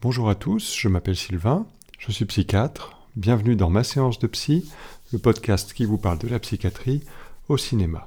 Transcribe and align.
Bonjour 0.00 0.30
à 0.30 0.36
tous, 0.36 0.76
je 0.78 0.86
m'appelle 0.86 1.16
Sylvain, 1.16 1.66
je 1.98 2.12
suis 2.12 2.24
psychiatre. 2.24 2.96
Bienvenue 3.16 3.56
dans 3.56 3.68
ma 3.68 3.82
séance 3.82 4.20
de 4.20 4.28
psy, 4.28 4.70
le 5.12 5.18
podcast 5.18 5.72
qui 5.72 5.86
vous 5.86 5.98
parle 5.98 6.18
de 6.18 6.28
la 6.28 6.38
psychiatrie 6.38 7.02
au 7.48 7.56
cinéma. 7.56 8.06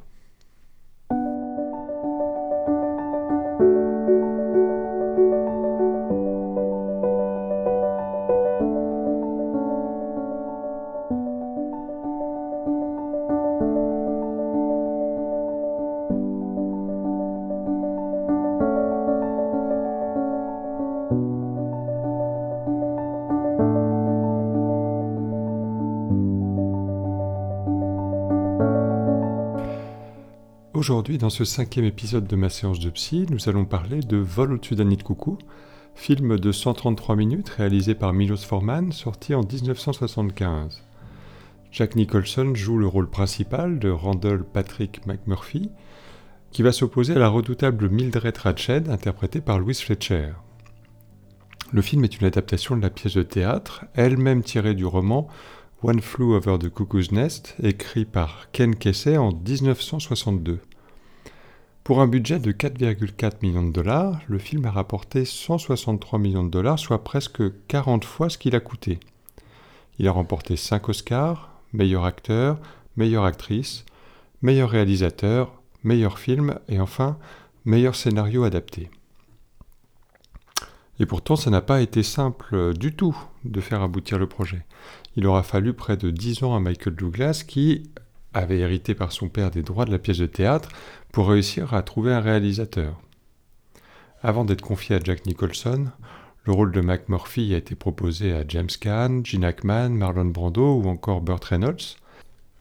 Aujourd'hui, 30.74 31.18
dans 31.18 31.30
ce 31.30 31.44
cinquième 31.44 31.84
épisode 31.84 32.28
de 32.28 32.36
ma 32.38 32.48
séance 32.48 32.80
de 32.80 32.90
psy, 32.92 33.26
nous 33.30 33.50
allons 33.50 33.66
parler 33.66 34.00
de 34.00 34.16
Vol 34.16 34.54
au-dessus 34.54 34.76
d'un 34.76 34.86
nid 34.86 34.96
de 34.96 35.04
coucou, 35.04 35.38
film 35.96 36.38
de 36.38 36.52
133 36.54 37.18
minutes 37.18 37.50
réalisé 37.50 37.94
par 37.94 38.14
Milos 38.14 38.38
Forman, 38.38 38.94
sorti 38.94 39.36
en 39.36 39.42
1975. 39.42 40.86
Jack 41.74 41.98
Nicholson 41.98 42.54
joue 42.56 42.78
le 42.78 42.88
rôle 42.88 43.10
principal 43.10 43.80
de 43.80 43.90
Randall 43.90 44.46
Patrick 44.46 45.06
McMurphy, 45.06 45.70
qui 46.52 46.64
va 46.64 46.72
s'opposer 46.72 47.16
à 47.16 47.20
la 47.20 47.28
redoutable 47.28 47.90
Mildred 47.90 48.38
Ratched, 48.38 48.88
interprétée 48.88 49.42
par 49.42 49.60
Louise 49.60 49.82
Fletcher. 49.82 50.30
Le 51.74 51.82
film 51.82 52.06
est 52.06 52.18
une 52.18 52.28
adaptation 52.28 52.78
de 52.78 52.82
la 52.82 52.90
pièce 52.90 53.16
de 53.16 53.24
théâtre, 53.24 53.84
elle-même 53.94 54.42
tirée 54.42 54.74
du 54.74 54.86
roman 54.86 55.28
One 55.84 56.00
Flew 56.00 56.36
Over 56.36 56.60
the 56.60 56.70
Cuckoo's 56.70 57.12
Nest, 57.12 57.56
écrit 57.64 58.06
par 58.06 58.52
Ken 58.52 58.76
Kesey 58.76 59.18
en 59.18 59.32
1962. 59.32 60.60
Pour 61.84 62.02
un 62.02 62.08
budget 62.08 62.38
de 62.38 62.52
4,4 62.52 63.38
millions 63.42 63.66
de 63.66 63.72
dollars, 63.72 64.22
le 64.28 64.38
film 64.38 64.66
a 64.66 64.72
rapporté 64.72 65.26
163 65.26 66.20
millions 66.20 66.44
de 66.44 66.52
dollars, 66.52 66.78
soit 66.78 67.04
presque 67.04 67.42
40 67.68 68.06
fois 68.06 68.30
ce 68.30 68.38
qu'il 68.38 68.56
a 68.56 68.60
coûté. 68.60 69.00
Il 69.98 70.08
a 70.08 70.12
remporté 70.12 70.56
5 70.56 70.88
Oscars, 70.88 71.50
meilleur 71.74 72.06
acteur, 72.06 72.60
meilleure 72.96 73.26
actrice, 73.26 73.84
meilleur 74.44 74.70
réalisateur, 74.70 75.52
meilleur 75.84 76.20
film 76.20 76.60
et 76.70 76.80
enfin 76.80 77.18
meilleur 77.66 77.96
scénario 77.96 78.44
adapté. 78.44 78.92
Et 81.02 81.08
pourtant, 81.08 81.36
ça 81.36 81.50
n'a 81.50 81.62
pas 81.62 81.82
été 81.82 82.04
simple 82.04 82.76
du 82.76 82.94
tout 82.94 83.18
de 83.44 83.60
faire 83.60 83.82
aboutir 83.82 84.20
le 84.20 84.28
projet. 84.28 84.68
Il 85.16 85.26
aura 85.26 85.42
fallu 85.42 85.74
près 85.74 85.98
de 85.98 86.12
10 86.12 86.44
ans 86.44 86.56
à 86.56 86.60
Michael 86.60 86.94
Douglas 86.94 87.44
qui, 87.48 87.90
avait 88.36 88.60
hérité 88.60 88.94
par 88.94 89.12
son 89.12 89.28
père 89.28 89.50
des 89.50 89.64
droits 89.64 89.86
de 89.86 89.92
la 89.92 89.98
pièce 89.98 90.20
de 90.20 90.28
théâtre 90.28 90.70
pour 91.12 91.28
réussir 91.28 91.74
à 91.74 91.82
trouver 91.82 92.14
un 92.14 92.20
réalisateur. 92.20 93.02
Avant 94.22 94.46
d'être 94.46 94.62
confié 94.62 94.96
à 94.96 95.00
Jack 95.04 95.26
Nicholson, 95.26 95.88
le 96.46 96.54
rôle 96.54 96.72
de 96.72 96.82
McMurphy 96.82 97.56
a 97.56 97.58
été 97.58 97.74
proposé 97.74 98.34
à 98.34 98.48
James 98.48 98.70
Caan, 98.80 99.22
Gene 99.24 99.44
Hackman, 99.44 99.90
Marlon 99.90 100.26
Brando 100.26 100.76
ou 100.76 100.88
encore 100.88 101.22
Burt 101.22 101.44
Reynolds. 101.46 101.98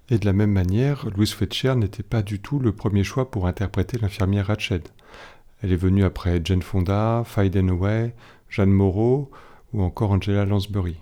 Et 0.09 0.19
de 0.19 0.25
la 0.25 0.33
même 0.33 0.51
manière, 0.51 1.07
Louise 1.15 1.35
Fletcher 1.35 1.75
n'était 1.75 2.03
pas 2.03 2.23
du 2.23 2.41
tout 2.41 2.59
le 2.59 2.73
premier 2.73 3.05
choix 3.05 3.31
pour 3.31 3.47
interpréter 3.47 3.99
l'infirmière 3.99 4.47
Ratched. 4.47 4.89
Elle 5.63 5.73
est 5.73 5.77
venue 5.77 6.05
après 6.05 6.41
Jane 6.43 6.63
Fonda, 6.63 7.23
Faye 7.27 7.51
Dunaway, 7.51 8.15
Jeanne 8.49 8.71
Moreau 8.71 9.31
ou 9.73 9.83
encore 9.83 10.11
Angela 10.11 10.45
Lansbury. 10.45 10.97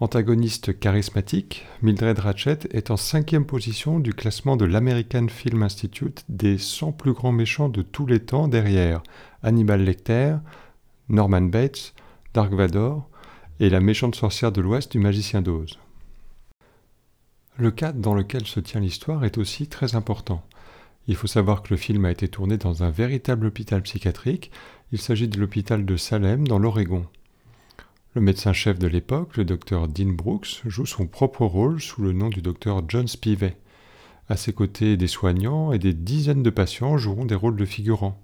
Antagoniste 0.00 0.78
charismatique, 0.78 1.66
Mildred 1.82 2.20
Ratchet 2.20 2.60
est 2.70 2.92
en 2.92 2.96
cinquième 2.96 3.44
position 3.44 3.98
du 3.98 4.14
classement 4.14 4.56
de 4.56 4.64
l'American 4.64 5.26
Film 5.26 5.64
Institute 5.64 6.24
des 6.28 6.56
100 6.56 6.92
plus 6.92 7.12
grands 7.12 7.32
méchants 7.32 7.68
de 7.68 7.82
tous 7.82 8.06
les 8.06 8.20
temps 8.20 8.46
derrière 8.46 9.02
Hannibal 9.42 9.82
Lecter, 9.82 10.36
Norman 11.08 11.42
Bates, 11.42 11.94
Dark 12.32 12.52
Vador 12.52 13.08
et 13.58 13.70
la 13.70 13.80
méchante 13.80 14.14
sorcière 14.14 14.52
de 14.52 14.60
l'Ouest 14.60 14.92
du 14.92 15.00
magicien 15.00 15.42
d'Oz. 15.42 15.80
Le 17.56 17.72
cadre 17.72 17.98
dans 17.98 18.14
lequel 18.14 18.46
se 18.46 18.60
tient 18.60 18.80
l'histoire 18.80 19.24
est 19.24 19.36
aussi 19.36 19.66
très 19.66 19.96
important. 19.96 20.44
Il 21.08 21.16
faut 21.16 21.26
savoir 21.26 21.62
que 21.62 21.72
le 21.72 21.78
film 21.78 22.04
a 22.04 22.10
été 22.10 22.28
tourné 22.28 22.58
dans 22.58 22.84
un 22.84 22.90
véritable 22.90 23.46
hôpital 23.46 23.80
psychiatrique. 23.82 24.50
Il 24.92 25.00
s'agit 25.00 25.26
de 25.26 25.40
l'hôpital 25.40 25.86
de 25.86 25.96
Salem 25.96 26.46
dans 26.46 26.58
l'Oregon. 26.58 27.06
Le 28.14 28.20
médecin-chef 28.20 28.78
de 28.78 28.86
l'époque, 28.86 29.38
le 29.38 29.46
docteur 29.46 29.88
Dean 29.88 30.12
Brooks, 30.12 30.62
joue 30.66 30.84
son 30.84 31.06
propre 31.06 31.46
rôle 31.46 31.80
sous 31.80 32.02
le 32.02 32.12
nom 32.12 32.28
du 32.28 32.42
docteur 32.42 32.82
John 32.88 33.08
Spivey. 33.08 33.56
À 34.28 34.36
ses 34.36 34.52
côtés, 34.52 34.98
des 34.98 35.06
soignants 35.06 35.72
et 35.72 35.78
des 35.78 35.94
dizaines 35.94 36.42
de 36.42 36.50
patients 36.50 36.98
joueront 36.98 37.24
des 37.24 37.34
rôles 37.34 37.56
de 37.56 37.64
figurants. 37.64 38.20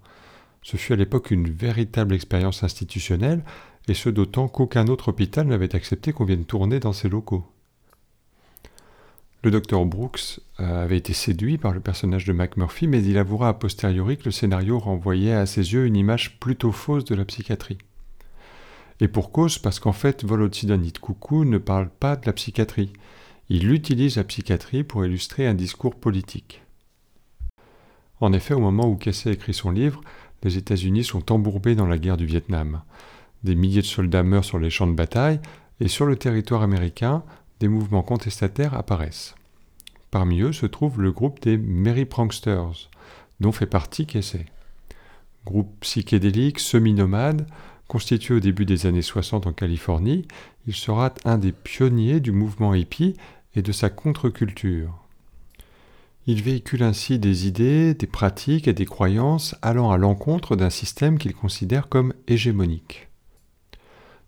Ce 0.61 0.77
fut 0.77 0.93
à 0.93 0.97
l'époque 0.97 1.31
une 1.31 1.49
véritable 1.49 2.15
expérience 2.15 2.65
institutionnelle, 2.65 3.45
et 3.89 3.95
ce 3.95 4.11
d'autant 4.11 4.47
qu'aucun 4.47 4.89
autre 4.89 5.09
hôpital 5.09 5.47
n'avait 5.47 5.75
accepté 5.75 6.13
qu'on 6.13 6.27
vienne 6.27 6.45
tourner 6.45 6.81
dans 6.81 6.93
ses 6.93 7.09
locaux. 7.09 7.47
Le 9.45 9.51
docteur 9.51 9.85
Brooks 9.85 10.41
euh, 10.59 10.85
avait 10.85 10.97
été 10.97 11.13
séduit 11.13 11.59
par 11.59 11.73
le 11.73 11.81
personnage 11.81 12.25
de 12.25 12.33
McMurphy, 12.33 12.87
mais 12.87 13.05
il 13.05 13.19
avouera 13.19 13.51
a 13.51 13.53
posteriori 13.53 14.17
que 14.17 14.25
le 14.25 14.31
scénario 14.31 14.79
renvoyait 14.79 15.35
à 15.35 15.45
ses 15.45 15.75
yeux 15.75 15.85
une 15.85 15.97
image 15.97 16.41
plutôt 16.41 16.73
fausse 16.73 17.05
de 17.05 17.15
la 17.15 17.27
psychiatrie. 17.27 17.77
Et 19.01 19.09
pour 19.09 19.33
cause, 19.33 19.59
parce 19.59 19.81
qu'en 19.81 19.93
fait, 19.93 20.25
Volodymyr 20.25 20.93
Coucou 20.99 21.45
ne 21.45 21.59
parle 21.59 21.91
pas 21.91 22.17
de 22.17 22.25
la 22.25 22.33
psychiatrie. 22.33 22.95
Il 23.51 23.71
utilise 23.71 24.17
la 24.17 24.25
psychiatrie 24.25 24.83
pour 24.83 25.05
illustrer 25.05 25.47
un 25.47 25.53
discours 25.53 25.97
politique. 25.97 26.63
En 28.23 28.33
effet, 28.33 28.55
au 28.55 28.61
moment 28.61 28.89
où 28.89 28.97
Kessé 28.97 29.31
écrit 29.31 29.53
son 29.53 29.71
livre, 29.71 30.01
les 30.43 30.57
États-Unis 30.57 31.05
sont 31.05 31.31
embourbés 31.31 31.75
dans 31.75 31.87
la 31.87 31.99
guerre 31.99 32.17
du 32.17 32.25
Vietnam. 32.25 32.81
Des 33.43 33.57
milliers 33.57 33.83
de 33.83 33.87
soldats 33.87 34.23
meurent 34.23 34.43
sur 34.47 34.59
les 34.59 34.71
champs 34.71 34.87
de 34.87 34.95
bataille, 34.95 35.41
et 35.81 35.89
sur 35.89 36.07
le 36.07 36.17
territoire 36.17 36.63
américain, 36.63 37.25
des 37.61 37.69
mouvements 37.69 38.03
contestataires 38.03 38.75
apparaissent. 38.75 39.35
Parmi 40.11 40.41
eux 40.41 40.53
se 40.53 40.67
trouve 40.67 41.01
le 41.01 41.13
groupe 41.13 41.41
des 41.41 41.57
Merry 41.57 42.05
Pranksters, 42.05 42.91
dont 43.41 43.53
fait 43.53 43.67
partie 43.67 44.07
Kessé. 44.07 44.47
Groupe 45.45 45.75
psychédélique, 45.81 46.59
semi-nomade, 46.59 47.47
Constitué 47.89 48.35
au 48.35 48.41
début 48.41 48.65
des 48.65 48.87
années 48.87 49.03
60 49.03 49.47
en 49.47 49.53
Californie, 49.53 50.27
il 50.67 50.75
sera 50.75 51.13
un 51.25 51.37
des 51.37 51.53
pionniers 51.53 52.21
du 52.21 52.33
mouvement 52.33 52.75
hippie 52.75 53.15
et 53.55 53.63
de 53.63 53.73
sa 53.73 53.91
contre-culture. 53.91 54.99
Il 56.27 56.43
véhicule 56.43 56.83
ainsi 56.83 57.19
des 57.19 57.47
idées, 57.47 57.93
des 57.93 58.07
pratiques 58.07 58.67
et 58.67 58.73
des 58.73 58.87
croyances 58.87 59.55
allant 59.61 59.91
à 59.91 59.99
l'encontre 59.99 60.57
d'un 60.57 60.71
système 60.71 61.19
qu'il 61.19 61.35
considère 61.35 61.91
comme 61.91 62.15
hégémonique. 62.27 63.09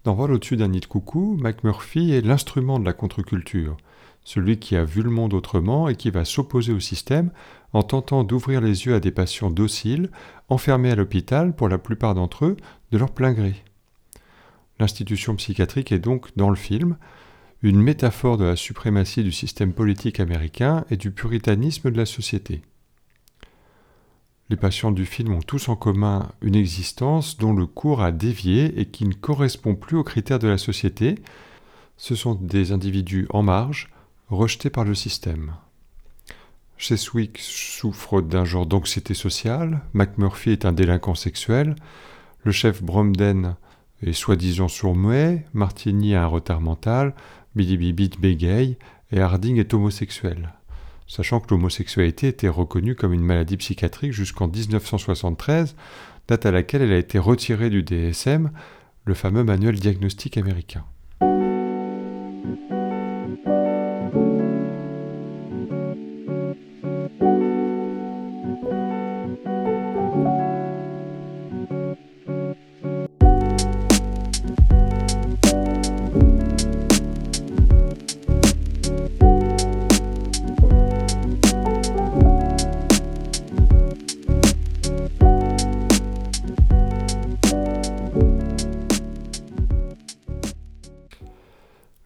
Dans 0.07 0.15
Vol 0.15 0.31
au-dessus 0.31 0.57
d'un 0.57 0.69
nid 0.69 0.79
de 0.79 0.87
coucou, 0.87 1.37
McMurphy 1.41 2.13
est 2.13 2.25
l'instrument 2.25 2.79
de 2.79 2.85
la 2.85 2.93
contre-culture, 2.93 3.77
celui 4.23 4.61
qui 4.61 4.77
a 4.77 4.85
vu 4.85 5.03
le 5.03 5.11
monde 5.11 5.35
autrement 5.35 5.89
et 5.89 5.97
qui 5.97 6.11
va 6.11 6.25
s'opposer 6.25 6.73
au 6.73 6.79
système 6.79 7.33
en 7.73 7.83
tentant 7.83 8.23
d'ouvrir 8.23 8.61
les 8.61 8.87
yeux 8.87 8.95
à 8.95 9.01
des 9.01 9.11
patients 9.11 9.51
dociles, 9.51 10.13
enfermés 10.49 10.93
à 10.93 10.95
l'hôpital 10.95 11.57
pour 11.57 11.69
la 11.69 11.79
plupart 11.79 12.15
d'entre 12.15 12.45
eux 12.45 12.57
de 12.93 12.99
leur 12.99 13.11
plein 13.11 13.33
gré. 13.33 13.57
L'institution 14.79 15.35
psychiatrique 15.35 15.91
est 15.91 15.99
donc, 15.99 16.29
dans 16.37 16.51
le 16.51 16.57
film, 16.57 16.99
une 17.63 17.83
métaphore 17.83 18.37
de 18.37 18.45
la 18.45 18.55
suprématie 18.55 19.25
du 19.25 19.33
système 19.33 19.73
politique 19.73 20.21
américain 20.21 20.85
et 20.89 20.97
du 20.97 21.11
puritanisme 21.11 21.91
de 21.91 21.97
la 21.97 22.07
société. 22.07 22.63
Les 24.49 24.57
patients 24.57 24.93
du 24.93 25.07
film 25.07 25.35
ont 25.35 25.43
tous 25.43 25.69
en 25.69 25.75
commun 25.75 26.31
une 26.41 26.55
existence 26.55 27.37
dont 27.37 27.53
le 27.53 27.67
cours 27.67 28.03
a 28.03 28.13
dévié 28.13 28.81
et 28.81 28.87
qui 28.87 29.05
ne 29.05 29.13
correspond 29.13 29.75
plus 29.75 29.97
aux 29.97 30.05
critères 30.05 30.39
de 30.39 30.47
la 30.47 30.59
société. 30.59 31.17
Ce 31.97 32.15
sont 32.15 32.35
des 32.35 32.71
individus 32.71 33.27
en 33.31 33.43
marge, 33.43 33.89
rejetés 34.29 34.71
par 34.71 34.85
le 34.85 34.95
système. 34.95 35.55
Cheswick 36.79 37.39
souffre 37.39 38.21
d'un 38.21 38.45
genre 38.45 38.67
d'anxiété 38.67 39.15
sociale, 39.15 39.81
McMurphy 39.95 40.51
est 40.51 40.65
un 40.65 40.73
délinquant 40.73 41.15
sexuel, 41.15 41.75
le 42.45 42.53
chef 42.53 42.83
Bromden 42.83 43.57
est 44.03 44.13
soi-disant 44.13 44.69
sourd-muet, 44.69 45.47
Martini 45.55 46.15
a 46.15 46.23
un 46.23 46.27
retard 46.27 46.61
mental, 46.61 47.15
Billy 47.57 47.93
bégaye 47.93 48.77
et 49.11 49.21
Harding 49.21 49.59
est 49.59 49.73
homosexuel. 49.75 50.56
Sachant 51.07 51.41
que 51.41 51.51
l'homosexualité 51.51 52.29
était 52.29 52.49
reconnue 52.49 52.97
comme 52.97 53.13
une 53.13 53.23
maladie 53.23 53.57
psychiatrique 53.57 54.13
jusqu'en 54.13 54.49
1973, 54.49 55.77
date 56.29 56.47
à 56.47 56.51
laquelle 56.51 56.83
elle 56.83 56.93
a 56.93 56.99
été 56.99 57.19
retirée 57.19 57.71
du 57.71 57.83
DSM, 57.83 58.51
le 59.05 59.15
fameux 59.15 59.45
manuel 59.45 59.79
diagnostique 59.79 60.37
américain. 60.37 60.85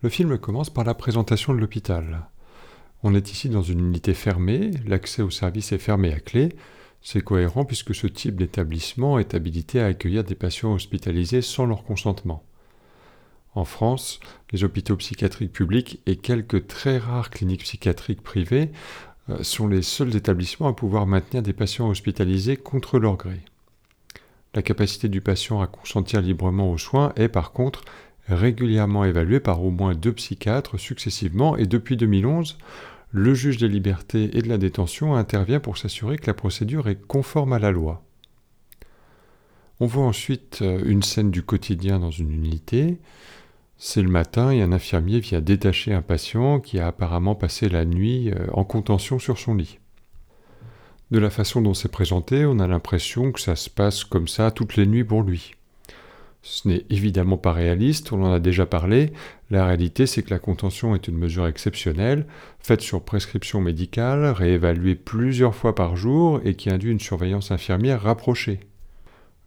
Le 0.03 0.09
film 0.09 0.39
commence 0.39 0.71
par 0.71 0.85
la 0.85 0.95
présentation 0.95 1.53
de 1.53 1.59
l'hôpital. 1.59 2.27
On 3.03 3.15
est 3.15 3.33
ici 3.33 3.51
dans 3.51 3.61
une 3.61 3.81
unité 3.81 4.15
fermée, 4.15 4.71
l'accès 4.87 5.21
au 5.21 5.29
service 5.29 5.73
est 5.73 5.79
fermé 5.79 6.11
à 6.13 6.21
clé. 6.21 6.51
C'est 7.03 7.21
cohérent 7.21 7.67
puisque 7.67 7.95
ce 7.95 8.07
type 8.07 8.37
d'établissement 8.37 9.19
est 9.19 9.35
habilité 9.35 9.79
à 9.79 9.87
accueillir 9.87 10.25
des 10.25 10.35
patients 10.35 10.73
hospitalisés 10.73 11.43
sans 11.43 11.67
leur 11.67 11.85
consentement. 11.85 12.43
En 13.55 13.67
France, 13.67 14.21
les 14.53 14.65
hôpitaux 14.65 14.97
psychiatriques 14.97 15.53
publics 15.53 16.01
et 16.07 16.17
quelques 16.17 16.67
très 16.67 16.97
rares 16.97 17.29
cliniques 17.29 17.65
psychiatriques 17.65 18.23
privées 18.23 18.71
euh, 19.29 19.43
sont 19.43 19.69
les 19.69 19.83
seuls 19.83 20.17
établissements 20.17 20.69
à 20.69 20.73
pouvoir 20.73 21.07
maintenir 21.07 21.43
des 21.43 21.53
patients 21.53 21.91
hospitalisés 21.91 22.57
contre 22.57 22.99
leur 22.99 23.17
gré. 23.17 23.41
La 24.55 24.63
capacité 24.63 25.09
du 25.09 25.21
patient 25.21 25.61
à 25.61 25.67
consentir 25.67 26.23
librement 26.23 26.71
aux 26.71 26.79
soins 26.79 27.13
est 27.17 27.29
par 27.29 27.53
contre 27.53 27.85
régulièrement 28.35 29.05
évaluée 29.05 29.41
par 29.41 29.63
au 29.63 29.71
moins 29.71 29.95
deux 29.95 30.13
psychiatres 30.13 30.79
successivement 30.79 31.57
et 31.57 31.67
depuis 31.67 31.97
2011, 31.97 32.59
le 33.13 33.35
juge 33.35 33.57
des 33.57 33.69
libertés 33.69 34.37
et 34.37 34.43
de 34.43 34.49
la 34.49 34.59
détention 34.59 35.15
intervient 35.15 35.61
pour 35.61 35.79
s'assurer 35.79 36.17
que 36.17 36.27
la 36.27 36.35
procédure 36.35 36.89
est 36.89 37.01
conforme 37.01 37.53
à 37.53 37.59
la 37.59 37.73
loi. 37.73 38.05
On 39.81 39.87
voit 39.87 40.05
ensuite 40.05 40.61
euh, 40.63 40.83
une 40.85 41.03
scène 41.03 41.31
du 41.31 41.43
quotidien 41.43 41.99
dans 41.99 42.11
une 42.11 42.31
unité. 42.31 42.99
C'est 43.79 44.03
le 44.03 44.11
matin 44.11 44.51
et 44.51 44.61
un 44.61 44.73
infirmier 44.73 45.21
vient 45.21 45.41
détacher 45.41 45.95
un 45.95 46.03
patient 46.03 46.61
qui 46.61 46.79
a 46.79 46.87
apparemment 46.87 47.35
passé 47.35 47.69
la 47.69 47.87
nuit 47.87 48.31
euh, 48.31 48.47
en 48.53 48.63
contention 48.63 49.19
sur 49.19 49.39
son 49.39 49.55
lit. 49.55 49.79
De 51.11 51.19
la 51.19 51.31
façon 51.31 51.63
dont 51.63 51.75
c'est 51.75 51.91
présenté, 51.91 52.45
on 52.45 52.61
a 52.61 52.69
l'impression 52.69 53.33
que 53.33 53.41
ça 53.41 53.57
se 53.57 53.71
passe 53.71 54.05
comme 54.05 54.29
ça 54.29 54.51
toutes 54.51 54.77
les 54.77 54.87
nuits 54.87 55.03
pour 55.03 55.23
lui. 55.23 55.55
Ce 56.43 56.67
n'est 56.67 56.87
évidemment 56.89 57.37
pas 57.37 57.53
réaliste, 57.53 58.13
on 58.13 58.25
en 58.25 58.33
a 58.33 58.41
déjà 58.41 58.65
parlé. 58.65 59.13
La 59.51 59.67
réalité, 59.67 60.07
c'est 60.07 60.23
que 60.23 60.31
la 60.31 60.39
contention 60.39 60.95
est 60.95 61.07
une 61.07 61.19
mesure 61.19 61.47
exceptionnelle, 61.47 62.27
faite 62.59 62.81
sur 62.81 63.03
prescription 63.03 63.61
médicale, 63.61 64.25
réévaluée 64.25 64.95
plusieurs 64.95 65.55
fois 65.55 65.75
par 65.75 65.97
jour 65.97 66.41
et 66.45 66.55
qui 66.55 66.71
induit 66.71 66.93
une 66.93 67.01
surveillance 67.01 67.51
infirmière 67.51 68.01
rapprochée. 68.01 68.61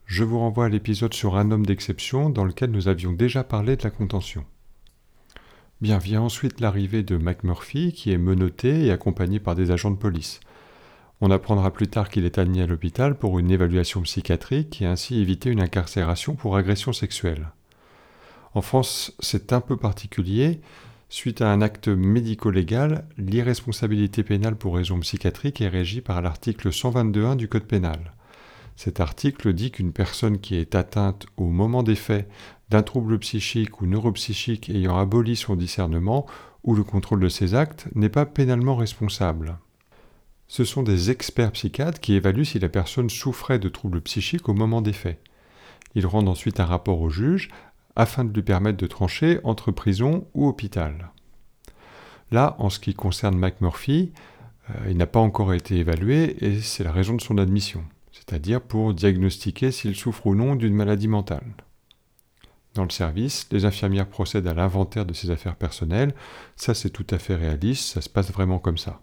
Je 0.05 0.23
vous 0.23 0.39
renvoie 0.39 0.65
à 0.65 0.69
l'épisode 0.69 1.13
sur 1.13 1.35
un 1.35 1.49
homme 1.49 1.65
d'exception 1.65 2.29
dans 2.29 2.45
lequel 2.45 2.69
nous 2.69 2.87
avions 2.87 3.13
déjà 3.13 3.43
parlé 3.43 3.75
de 3.75 3.83
la 3.83 3.89
contention. 3.89 4.45
Bien 5.81 5.97
vient 5.97 6.21
ensuite 6.21 6.59
l'arrivée 6.59 7.03
de 7.03 7.17
McMurphy 7.17 7.91
qui 7.91 8.11
est 8.11 8.17
menotté 8.17 8.85
et 8.85 8.91
accompagné 8.91 9.39
par 9.39 9.55
des 9.55 9.71
agents 9.71 9.91
de 9.91 9.97
police. 9.97 10.39
On 11.25 11.31
apprendra 11.31 11.71
plus 11.71 11.87
tard 11.87 12.09
qu'il 12.09 12.25
est 12.25 12.37
admis 12.37 12.59
à 12.59 12.67
l'hôpital 12.67 13.15
pour 13.15 13.39
une 13.39 13.49
évaluation 13.49 14.01
psychiatrique 14.01 14.81
et 14.81 14.85
ainsi 14.85 15.21
éviter 15.21 15.49
une 15.49 15.61
incarcération 15.61 16.35
pour 16.35 16.57
agression 16.57 16.91
sexuelle. 16.91 17.47
En 18.55 18.61
France, 18.61 19.15
c'est 19.19 19.53
un 19.53 19.61
peu 19.61 19.77
particulier. 19.77 20.59
Suite 21.07 21.41
à 21.41 21.49
un 21.49 21.61
acte 21.61 21.87
médico-légal, 21.87 23.07
l'irresponsabilité 23.17 24.21
pénale 24.23 24.57
pour 24.57 24.75
raison 24.75 24.99
psychiatrique 24.99 25.61
est 25.61 25.69
régie 25.69 26.01
par 26.01 26.21
l'article 26.21 26.71
122.1 26.71 27.37
du 27.37 27.47
Code 27.47 27.67
pénal. 27.67 28.11
Cet 28.75 28.99
article 28.99 29.53
dit 29.53 29.71
qu'une 29.71 29.93
personne 29.93 30.39
qui 30.39 30.55
est 30.55 30.75
atteinte 30.75 31.27
au 31.37 31.45
moment 31.45 31.83
des 31.83 31.95
faits 31.95 32.27
d'un 32.69 32.83
trouble 32.83 33.17
psychique 33.19 33.79
ou 33.79 33.85
neuropsychique 33.85 34.69
ayant 34.69 34.97
aboli 34.97 35.37
son 35.37 35.55
discernement 35.55 36.25
ou 36.65 36.75
le 36.75 36.83
contrôle 36.83 37.21
de 37.21 37.29
ses 37.29 37.55
actes 37.55 37.87
n'est 37.95 38.09
pas 38.09 38.25
pénalement 38.25 38.75
responsable. 38.75 39.57
Ce 40.47 40.63
sont 40.63 40.83
des 40.83 41.09
experts 41.09 41.51
psychiatres 41.53 41.99
qui 41.99 42.13
évaluent 42.13 42.45
si 42.45 42.59
la 42.59 42.69
personne 42.69 43.09
souffrait 43.09 43.59
de 43.59 43.69
troubles 43.69 44.01
psychiques 44.01 44.49
au 44.49 44.53
moment 44.53 44.81
des 44.81 44.93
faits. 44.93 45.19
Ils 45.95 46.07
rendent 46.07 46.29
ensuite 46.29 46.59
un 46.59 46.65
rapport 46.65 47.01
au 47.01 47.09
juge 47.09 47.49
afin 47.95 48.23
de 48.23 48.33
lui 48.33 48.43
permettre 48.43 48.77
de 48.77 48.87
trancher 48.87 49.39
entre 49.43 49.71
prison 49.71 50.27
ou 50.33 50.47
hôpital. 50.47 51.11
Là, 52.31 52.55
en 52.59 52.69
ce 52.69 52.79
qui 52.79 52.93
concerne 52.93 53.37
McMurphy, 53.37 54.11
euh, 54.69 54.89
il 54.89 54.97
n'a 54.97 55.05
pas 55.05 55.19
encore 55.19 55.53
été 55.53 55.77
évalué 55.77 56.43
et 56.43 56.61
c'est 56.61 56.83
la 56.83 56.91
raison 56.91 57.15
de 57.15 57.21
son 57.21 57.37
admission 57.37 57.83
c'est-à-dire 58.13 58.61
pour 58.61 58.93
diagnostiquer 58.93 59.71
s'il 59.71 59.95
souffre 59.95 60.27
ou 60.27 60.35
non 60.35 60.55
d'une 60.55 60.73
maladie 60.73 61.07
mentale. 61.07 61.53
Dans 62.73 62.83
le 62.83 62.89
service, 62.89 63.47
les 63.51 63.65
infirmières 63.65 64.07
procèdent 64.07 64.47
à 64.47 64.53
l'inventaire 64.53 65.05
de 65.05 65.13
ses 65.13 65.29
affaires 65.29 65.55
personnelles, 65.55 66.15
ça 66.55 66.73
c'est 66.73 66.89
tout 66.89 67.05
à 67.09 67.19
fait 67.19 67.35
réaliste, 67.35 67.85
ça 67.85 68.01
se 68.01 68.09
passe 68.09 68.31
vraiment 68.31 68.59
comme 68.59 68.77
ça. 68.77 69.01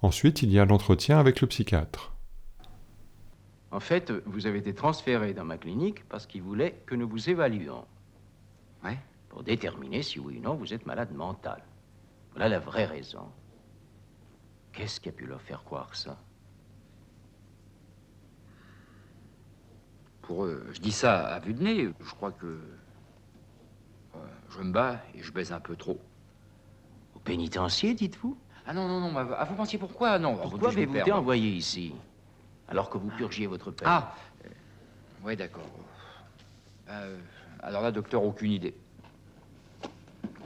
Ensuite, 0.00 0.42
il 0.42 0.52
y 0.52 0.58
a 0.58 0.64
l'entretien 0.64 1.18
avec 1.18 1.40
le 1.40 1.48
psychiatre. 1.48 2.12
En 3.70 3.80
fait, 3.80 4.12
vous 4.26 4.46
avez 4.46 4.58
été 4.58 4.74
transféré 4.74 5.34
dans 5.34 5.44
ma 5.44 5.58
clinique 5.58 6.04
parce 6.08 6.26
qu'il 6.26 6.42
voulait 6.42 6.80
que 6.86 6.94
nous 6.94 7.08
vous 7.08 7.28
évaluions. 7.28 7.84
Ouais. 8.84 8.98
Pour 9.28 9.42
déterminer 9.42 10.02
si 10.02 10.18
oui 10.20 10.38
ou 10.38 10.40
non 10.40 10.54
vous 10.54 10.72
êtes 10.72 10.86
malade 10.86 11.12
mental. 11.12 11.62
Voilà 12.32 12.48
la 12.48 12.60
vraie 12.60 12.86
raison. 12.86 13.28
Qu'est-ce 14.72 15.00
qui 15.00 15.08
a 15.08 15.12
pu 15.12 15.26
leur 15.26 15.42
faire 15.42 15.64
croire 15.64 15.94
ça? 15.94 16.16
Pour 20.22 20.44
eux. 20.44 20.64
Je 20.72 20.80
dis 20.80 20.92
ça 20.92 21.26
à 21.26 21.40
vue 21.40 21.54
de 21.54 21.62
nez. 21.62 21.88
Je 22.00 22.14
crois 22.14 22.32
que 22.32 22.60
euh, 24.14 24.18
je 24.50 24.60
me 24.60 24.72
bats 24.72 25.00
et 25.14 25.22
je 25.22 25.32
baise 25.32 25.52
un 25.52 25.60
peu 25.60 25.74
trop. 25.74 26.00
Au 27.14 27.18
pénitencier, 27.18 27.94
dites-vous? 27.94 28.38
Ah 28.68 28.74
non, 28.74 28.86
non, 28.86 29.00
non. 29.00 29.16
Ah, 29.16 29.44
vous 29.46 29.54
pensiez 29.54 29.78
pourquoi? 29.78 30.18
Non. 30.18 30.36
Pourquoi 30.36 30.68
avez-vous 30.68 30.96
été 30.96 31.10
envoyé 31.10 31.50
ici 31.50 31.94
alors 32.68 32.90
que 32.90 32.98
vous 32.98 33.08
purgiez 33.08 33.46
votre 33.46 33.70
peine 33.70 33.88
Ah 33.90 34.14
euh, 34.44 34.48
Oui, 35.24 35.36
d'accord. 35.36 35.64
Euh, 36.90 37.18
alors 37.60 37.80
là, 37.80 37.90
docteur, 37.90 38.22
aucune 38.22 38.52
idée. 38.52 38.74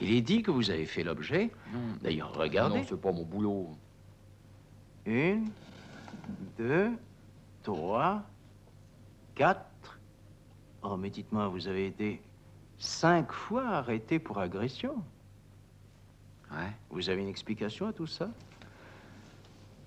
Il 0.01 0.13
est 0.13 0.21
dit 0.21 0.43
que 0.43 0.53
vous 0.53 0.71
avez 0.71 0.87
fait 0.87 1.03
l'objet. 1.03 1.51
D'ailleurs, 2.01 2.33
regardez. 2.33 2.79
Non, 2.79 2.85
c'est 2.89 3.01
pas 3.01 3.11
mon 3.11 3.25
boulot. 3.25 3.77
Une, 5.05 5.51
deux, 6.57 6.91
trois, 7.65 8.23
quatre, 9.35 9.99
Oh, 10.85 10.97
mais 10.97 11.11
dites-moi, 11.11 11.47
vous 11.49 11.69
avez 11.69 11.87
été 11.87 12.21
cinq 12.79 13.33
fois 13.33 13.69
arrêté 13.69 14.19
pour 14.19 14.39
agression. 14.39 14.97
Ouais. 16.53 16.71
Vous 16.91 17.09
avez 17.09 17.23
une 17.23 17.29
explication 17.29 17.87
à 17.87 17.93
tout 17.93 18.07
ça? 18.07 18.29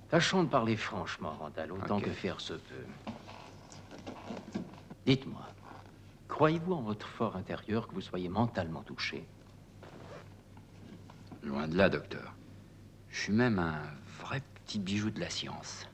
Tâchons 0.10 0.44
de 0.44 0.50
parler 0.50 0.76
franchement, 0.76 1.36
Randall, 1.40 1.72
autant 1.72 2.00
que 2.00 2.10
faire 2.10 2.40
se 2.40 2.54
peut. 2.54 3.32
Dites-moi, 5.06 5.46
croyez-vous 6.28 6.74
en 6.74 6.82
votre 6.82 7.08
fort 7.08 7.36
intérieur 7.36 7.88
que 7.88 7.94
vous 7.94 8.02
soyez 8.02 8.30
mentalement 8.30 8.82
touché? 8.82 9.26
Loin 11.44 11.68
de 11.68 11.76
là, 11.76 11.90
docteur. 11.90 12.34
Je 13.10 13.22
suis 13.22 13.34
même 13.34 13.60
un 13.60 13.82
vrai 14.20 14.42
petit 14.66 14.80
bijou 14.80 15.12
de 15.12 15.20
la 15.20 15.30
science. 15.30 15.88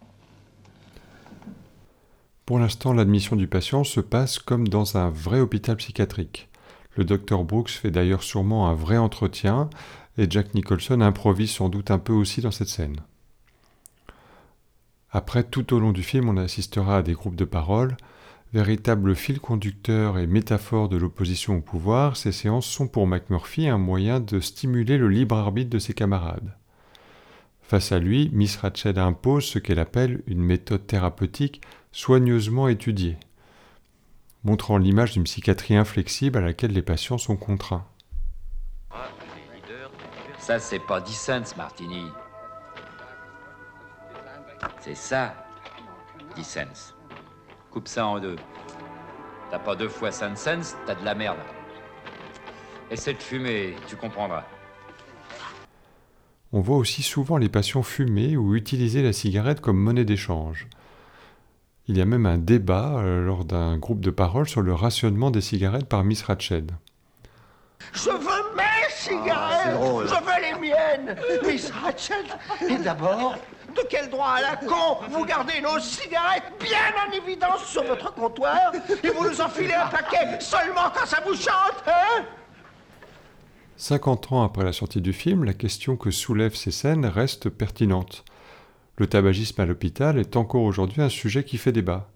Pour 2.45 2.59
l'instant, 2.59 2.93
l'admission 2.93 3.35
du 3.35 3.47
patient 3.47 3.83
se 3.83 3.99
passe 3.99 4.39
comme 4.39 4.67
dans 4.67 4.97
un 4.97 5.09
vrai 5.09 5.39
hôpital 5.39 5.77
psychiatrique. 5.77 6.49
Le 6.97 7.05
docteur 7.05 7.45
Brooks 7.45 7.69
fait 7.69 7.91
d'ailleurs 7.91 8.23
sûrement 8.23 8.67
un 8.67 8.73
vrai 8.73 8.97
entretien, 8.97 9.69
et 10.18 10.30
Jack 10.30 10.53
Nicholson 10.53 11.01
improvise 11.01 11.51
sans 11.51 11.70
doute 11.70 11.91
un 11.91 12.00
peu 12.00 12.13
aussi 12.13 12.41
dans 12.41 12.51
cette 12.51 12.68
scène. 12.68 12.98
Après, 15.12 15.44
tout 15.44 15.74
au 15.74 15.80
long 15.80 15.91
du 15.91 16.03
film, 16.03 16.30
on 16.30 16.38
assistera 16.38 16.98
à 16.98 17.03
des 17.03 17.13
groupes 17.13 17.36
de 17.36 17.46
parole. 17.46 17.98
Véritable 18.53 19.15
fil 19.15 19.39
conducteur 19.39 20.18
et 20.18 20.27
métaphore 20.27 20.89
de 20.89 20.98
l'opposition 20.98 21.58
au 21.58 21.62
pouvoir, 21.62 22.18
ces 22.18 22.32
séances 22.32 22.65
sont 22.65 22.88
pour 22.88 23.08
McMurphy 23.08 23.68
un 23.68 23.77
moyen 23.77 24.20
de 24.20 24.39
stimuler 24.39 24.98
le 24.98 25.08
libre 25.08 25.38
arbitre 25.38 25.70
de 25.70 25.80
ses 25.80 25.94
camarades. 25.94 26.56
Face 27.62 27.94
à 27.94 28.00
lui, 28.00 28.30
Miss 28.34 28.58
Ratched 28.58 28.98
impose 28.98 29.46
ce 29.46 29.60
qu'elle 29.60 29.80
appelle 29.80 30.22
une 30.27 30.44
méthode 30.44 30.86
thérapeutique 30.86 31.62
soigneusement 31.94 32.68
étudiée, 32.68 33.18
montrant 34.44 34.77
l'image 34.77 35.13
d'une 35.13 35.24
psychiatrie 35.24 35.75
inflexible 35.75 36.38
à 36.38 36.41
laquelle 36.41 36.74
les 36.74 36.82
patients 36.82 37.18
sont 37.18 37.38
contraints. 37.38 37.86
Ça, 40.51 40.60
c'est 40.60 40.79
pas 40.79 41.00
10 41.00 41.13
cents, 41.13 41.55
Martini. 41.55 42.12
C'est 44.81 44.98
ça, 44.98 45.34
10 46.36 46.43
cents. 46.43 46.93
Coupe 47.72 47.88
ça 47.88 48.05
en 48.05 48.20
deux. 48.20 48.36
T'as 49.50 49.60
pas 49.60 49.77
deux 49.77 49.88
fois 49.88 50.12
5 50.12 50.38
cents, 50.38 50.75
t'as 50.86 50.96
de 50.96 51.05
la 51.05 51.15
merde. 51.15 51.38
Essaie 52.89 53.13
de 53.13 53.24
fumer, 53.24 53.77
tu 53.88 53.96
comprendras. 53.96 54.43
On 56.51 56.60
voit 56.60 56.75
aussi 56.75 57.01
souvent 57.01 57.38
les 57.38 57.48
patients 57.48 57.81
fumer 57.81 58.36
ou 58.36 58.53
utiliser 58.53 59.01
la 59.01 59.13
cigarette 59.13 59.62
comme 59.62 59.77
monnaie 59.77 60.03
d'échange. 60.03 60.67
Il 61.88 61.98
y 61.98 62.01
a 62.01 62.05
même 62.05 62.25
un 62.25 62.38
débat 62.38 62.98
euh, 62.98 63.25
lors 63.25 63.46
d'un 63.46 63.77
groupe 63.77 64.01
de 64.01 64.12
parole 64.12 64.50
sur 64.50 64.62
le 64.62 64.74
rationnement 64.74 65.31
des 65.31 65.39
cigarettes 65.39 65.88
par 65.88 66.03
Miss 66.03 66.24
Ratched. 66.24 66.74
Je 67.93 68.10
veux 68.10 68.41
cigarettes 69.01 69.75
ah, 69.75 70.03
Je 70.05 70.25
veux 70.25 70.41
les 70.41 70.60
miennes 70.60 71.15
Miss 71.46 71.72
Ratched 71.72 72.25
Et 72.70 72.77
d'abord, 72.77 73.36
de 73.75 73.81
quel 73.89 74.10
droit 74.10 74.36
à 74.38 74.41
la 74.41 74.55
con 74.58 75.00
vous 75.10 75.25
gardez 75.25 75.62
nos 75.62 75.79
cigarettes 75.79 76.51
bien 76.60 76.93
en 77.08 77.12
évidence 77.12 77.65
sur 77.65 77.84
votre 77.84 78.13
comptoir 78.13 78.72
et 79.03 79.10
vous 79.10 79.29
nous 79.29 79.41
enfilez 79.41 79.74
un 79.74 79.88
paquet 79.88 80.39
seulement 80.39 80.89
quand 80.93 81.05
ça 81.05 81.22
vous 81.25 81.36
chante, 81.36 81.84
hein? 81.88 82.24
50 83.77 84.31
ans 84.34 84.43
après 84.43 84.63
la 84.63 84.74
sortie 84.74 85.01
du 85.01 85.12
film, 85.12 85.43
la 85.43 85.55
question 85.55 85.98
que 85.98 86.12
soulèvent 86.12 86.55
ces 86.55 86.70
scènes 86.70 87.08
reste 87.08 87.50
pertinente. 87.50 88.24
Le 88.98 89.08
tabagisme 89.08 89.60
à 89.60 89.65
l'hôpital 89.65 90.20
est 90.20 90.36
encore 90.36 90.62
aujourd'hui 90.62 91.01
un 91.01 91.10
sujet 91.10 91.43
qui 91.43 91.58
fait 91.58 91.72
débat. 91.72 92.08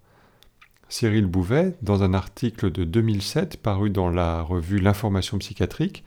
Cyril 0.89 1.25
Bouvet, 1.25 1.75
dans 1.81 2.03
un 2.03 2.13
article 2.13 2.71
de 2.71 2.83
2007 2.83 3.57
paru 3.57 3.89
dans 3.89 4.11
la 4.11 4.43
revue 4.43 4.79
L'information 4.79 5.39
psychiatrique, 5.39 6.03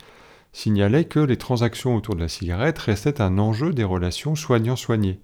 signalait 0.52 1.04
que 1.04 1.20
les 1.20 1.36
transactions 1.36 1.94
autour 1.96 2.14
de 2.14 2.20
la 2.20 2.28
cigarette 2.28 2.78
restaient 2.78 3.20
un 3.20 3.38
enjeu 3.38 3.72
des 3.72 3.84
relations 3.84 4.34
soignants-soignés, 4.34 5.20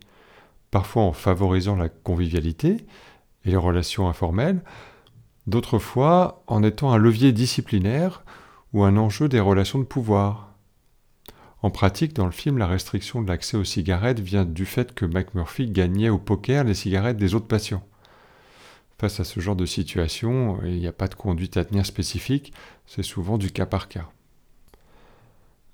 parfois 0.70 1.02
en 1.02 1.12
favorisant 1.12 1.76
la 1.76 1.88
convivialité 1.88 2.86
et 3.44 3.50
les 3.50 3.56
relations 3.56 4.08
informelles, 4.08 4.62
d'autres 5.46 5.78
fois 5.78 6.42
en 6.46 6.62
étant 6.62 6.92
un 6.92 6.98
levier 6.98 7.32
disciplinaire 7.32 8.24
ou 8.72 8.84
un 8.84 8.96
enjeu 8.96 9.28
des 9.28 9.40
relations 9.40 9.78
de 9.78 9.84
pouvoir. 9.84 10.54
En 11.62 11.70
pratique, 11.70 12.12
dans 12.12 12.26
le 12.26 12.32
film, 12.32 12.58
la 12.58 12.66
restriction 12.66 13.22
de 13.22 13.28
l'accès 13.28 13.56
aux 13.56 13.64
cigarettes 13.64 14.20
vient 14.20 14.44
du 14.44 14.66
fait 14.66 14.94
que 14.94 15.06
McMurphy 15.06 15.70
gagnait 15.70 16.10
au 16.10 16.18
poker 16.18 16.64
les 16.64 16.74
cigarettes 16.74 17.16
des 17.16 17.34
autres 17.34 17.46
patients. 17.46 17.86
Face 18.98 19.18
à 19.18 19.24
ce 19.24 19.40
genre 19.40 19.56
de 19.56 19.66
situation, 19.66 20.58
il 20.64 20.78
n'y 20.78 20.86
a 20.86 20.92
pas 20.92 21.08
de 21.08 21.14
conduite 21.14 21.56
à 21.56 21.64
tenir 21.64 21.86
spécifique, 21.86 22.52
c'est 22.86 23.02
souvent 23.02 23.38
du 23.38 23.50
cas 23.50 23.66
par 23.66 23.88
cas. 23.88 24.10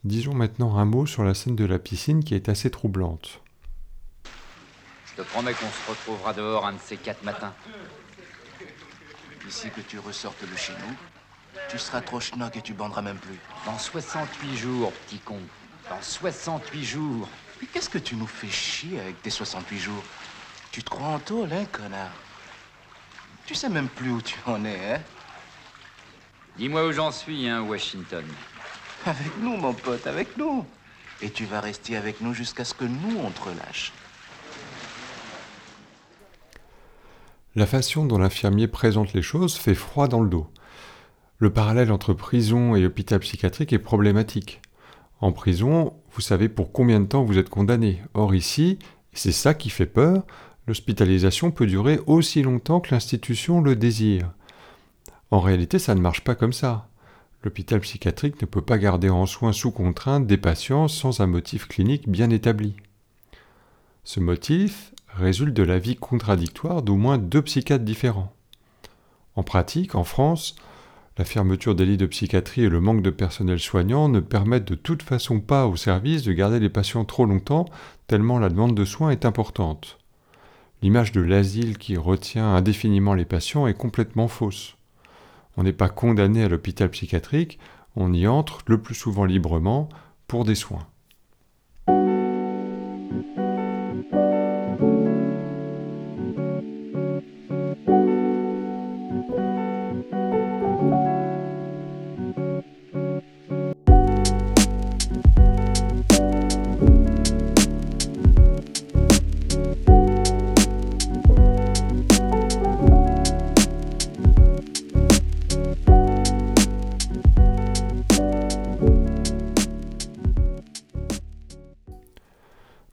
Disons 0.02 0.33
maintenant 0.33 0.78
un 0.78 0.87
mot 0.87 1.04
sur 1.04 1.25
la 1.25 1.35
scène 1.35 1.57
de 1.57 1.66
la 1.66 1.78
piscine 1.78 2.25
qui 2.25 2.35
est 2.35 2.49
assez 2.49 2.71
troublante. 2.71 3.42
Je 5.04 5.23
te 5.23 5.28
promets 5.28 5.52
qu'on 5.52 5.69
se 5.69 5.90
retrouvera 5.90 6.33
dehors 6.33 6.66
un 6.66 6.73
de 6.73 6.78
ces 6.78 6.97
quatre 6.97 7.23
matins. 7.23 7.52
Ici 9.47 9.69
que 9.69 9.83
tu 9.83 9.99
ressortes 9.99 10.40
le 10.40 10.57
chez 10.57 10.73
nous, 10.73 10.95
tu 11.69 11.78
seras 11.78 12.00
trop 12.00 12.19
schnock 12.19 12.57
et 12.57 12.62
tu 12.62 12.73
banderas 12.73 13.02
même 13.02 13.19
plus. 13.19 13.38
Dans 13.66 13.78
68 13.78 14.57
jours, 14.57 14.90
petit 15.07 15.19
con. 15.19 15.38
Dans 15.90 16.00
68 16.00 16.83
jours. 16.83 17.28
Mais 17.61 17.66
qu'est-ce 17.66 17.90
que 17.90 17.99
tu 17.99 18.16
nous 18.16 18.26
fais 18.26 18.49
chier 18.49 18.99
avec 19.00 19.21
tes 19.21 19.28
68 19.28 19.78
jours? 19.78 20.02
Tu 20.73 20.83
te 20.83 20.88
crois 20.88 21.09
en 21.09 21.19
tôle, 21.19 21.52
hein, 21.52 21.66
connard? 21.71 22.12
Tu 23.45 23.54
sais 23.54 23.69
même 23.69 23.88
plus 23.88 24.12
où 24.12 24.23
tu 24.23 24.38
en 24.47 24.64
es, 24.64 24.95
hein? 24.95 25.00
Dis-moi 26.57 26.87
où 26.87 26.92
j'en 26.92 27.11
suis, 27.11 27.47
hein, 27.47 27.61
Washington. 27.61 28.25
Avec 29.07 29.33
nous, 29.42 29.57
mon 29.57 29.73
pote, 29.73 30.07
avec 30.07 30.37
nous. 30.37 30.64
Et 31.23 31.30
tu 31.30 31.47
vas 31.47 31.61
rester 31.61 31.97
avec 31.97 32.21
nous 32.21 32.35
jusqu'à 32.35 32.64
ce 32.64 32.75
que 32.75 32.85
nous, 32.85 33.19
on 33.25 33.30
te 33.30 33.42
relâche. 33.42 33.92
La 37.57 37.66
façon 37.66 38.04
dont 38.04 38.19
l'infirmier 38.19 38.69
présente 38.69 39.12
les 39.12 39.23
choses 39.23 39.57
fait 39.57 39.75
froid 39.75 40.07
dans 40.07 40.21
le 40.21 40.28
dos. 40.28 40.47
Le 41.38 41.50
parallèle 41.50 41.90
entre 41.90 42.12
prison 42.12 42.76
et 42.76 42.85
hôpital 42.85 43.21
psychiatrique 43.21 43.73
est 43.73 43.78
problématique. 43.78 44.61
En 45.21 45.33
prison, 45.33 45.95
vous 46.12 46.21
savez 46.21 46.50
pour 46.50 46.71
combien 46.71 47.00
de 47.00 47.07
temps 47.07 47.25
vous 47.25 47.38
êtes 47.38 47.49
condamné. 47.49 48.02
Or 48.12 48.35
ici, 48.35 48.78
et 49.12 49.16
c'est 49.16 49.33
ça 49.33 49.54
qui 49.54 49.71
fait 49.71 49.87
peur, 49.87 50.26
l'hospitalisation 50.66 51.50
peut 51.50 51.66
durer 51.66 52.00
aussi 52.07 52.42
longtemps 52.42 52.80
que 52.80 52.90
l'institution 52.90 53.62
le 53.62 53.76
désire. 53.76 54.30
En 55.30 55.40
réalité, 55.40 55.78
ça 55.78 55.95
ne 55.95 56.00
marche 56.00 56.23
pas 56.23 56.35
comme 56.35 56.52
ça. 56.52 56.90
L'hôpital 57.43 57.81
psychiatrique 57.81 58.41
ne 58.43 58.47
peut 58.47 58.61
pas 58.61 58.77
garder 58.77 59.09
en 59.09 59.25
soins 59.25 59.53
sous 59.53 59.71
contrainte 59.71 60.27
des 60.27 60.37
patients 60.37 60.89
sans 60.89 61.21
un 61.21 61.27
motif 61.27 61.67
clinique 61.67 62.09
bien 62.09 62.29
établi. 62.31 62.77
Ce 64.05 64.21
motif 64.21 64.93
résulte 65.09 65.55
de 65.55 65.63
l'avis 65.63 65.97
contradictoire 65.97 66.83
d'au 66.83 66.97
moins 66.97 67.19
deux 67.19 67.43
psychiatres 67.43 67.85
différents. 67.85 68.33
En 69.37 69.43
pratique, 69.43 69.95
en 69.95 70.05
France, 70.05 70.55
la 71.17 71.25
fermeture 71.25 71.75
des 71.75 71.87
lits 71.87 71.97
de 71.97 72.07
psychiatrie 72.07 72.63
et 72.63 72.69
le 72.69 72.81
manque 72.81 73.03
de 73.03 73.11
personnel 73.11 73.59
soignant 73.59 74.09
ne 74.09 74.21
permettent 74.21 74.69
de 74.69 74.75
toute 74.75 75.03
façon 75.03 75.41
pas 75.41 75.67
au 75.67 75.77
service 75.77 76.23
de 76.23 76.33
garder 76.33 76.61
les 76.61 76.69
patients 76.69 77.05
trop 77.05 77.25
longtemps, 77.25 77.67
tellement 78.07 78.39
la 78.39 78.49
demande 78.49 78.75
de 78.75 78.85
soins 78.85 79.11
est 79.11 79.25
importante. 79.25 79.99
L'image 80.83 81.13
de 81.13 81.21
l'asile 81.21 81.77
qui 81.77 81.97
retient 81.97 82.55
indéfiniment 82.55 83.15
les 83.15 83.27
patients 83.27 83.67
est 83.67 83.75
complètement 83.75 84.29
fausse. 84.29 84.77
On 85.57 85.62
n'est 85.62 85.73
pas 85.73 85.88
condamné 85.88 86.45
à 86.45 86.49
l'hôpital 86.49 86.90
psychiatrique, 86.90 87.59
on 87.97 88.12
y 88.12 88.26
entre 88.26 88.61
le 88.66 88.80
plus 88.80 88.95
souvent 88.95 89.25
librement 89.25 89.88
pour 90.26 90.45
des 90.45 90.54
soins. 90.54 90.87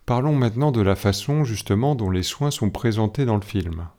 Parlons 0.07 0.33
maintenant 0.33 0.71
de 0.71 0.79
la 0.79 0.95
façon 0.95 1.43
justement 1.43 1.93
dont 1.93 2.09
les 2.09 2.23
soins 2.23 2.49
sont 2.49 2.69
présentés 2.69 3.25
dans 3.25 3.35
le 3.35 3.41
film. 3.41 3.89